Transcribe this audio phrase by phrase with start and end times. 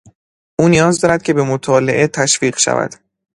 [0.59, 2.93] او نیاز دارد که به مطالعه تشویق شود.